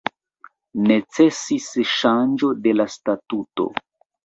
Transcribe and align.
Necesis 0.91 1.69
ŝanĝo 1.91 2.51
de 2.65 2.77
la 2.81 2.91
statuto. 2.97 3.71